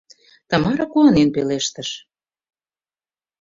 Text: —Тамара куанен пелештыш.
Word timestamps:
—Тамара 0.49 0.85
куанен 0.91 1.29
пелештыш. 1.35 1.89